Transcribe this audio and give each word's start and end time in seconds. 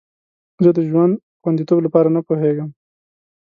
زه 0.63 0.69
د 0.77 0.79
ژوند 0.89 1.13
خوندیتوب 1.41 1.79
لپاره 1.85 2.09
نه 2.15 2.21
پوهیږم. 2.27 2.69